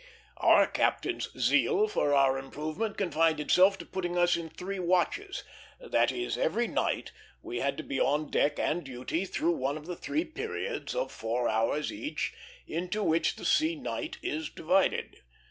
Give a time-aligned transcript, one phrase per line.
[0.37, 5.43] Our captain's zeal for our improvement confined itself to putting us in three watches;
[5.79, 7.11] that is, every night
[7.43, 11.11] we had to be on deck and duty through one of the three periods, of
[11.11, 12.33] four hours each,
[12.65, 15.17] into which the sea night is divided.